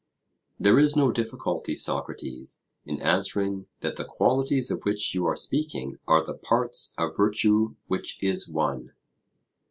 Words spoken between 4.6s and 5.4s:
of which you are